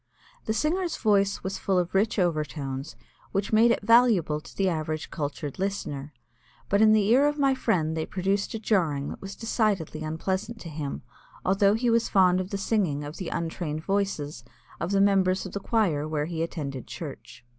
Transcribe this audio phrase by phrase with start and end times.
[0.45, 2.95] The singer's voice was full of rich overtones
[3.33, 6.11] which made it valuable to the average cultured listener,
[6.69, 10.59] but in the ear of my friend they produced a jarring that was decidedly unpleasant
[10.61, 11.03] to him,
[11.45, 14.43] although he was fond of the singing of the untrained voices
[14.79, 17.45] of the members of the choir where he attended church.